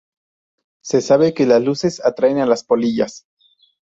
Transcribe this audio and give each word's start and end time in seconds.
Se 0.83 0.99
sabe 0.99 1.35
que 1.35 1.45
las 1.45 1.63
luces 1.63 2.03
atraen 2.03 2.39
a 2.39 2.47
las 2.47 2.63
polillas. 2.63 3.27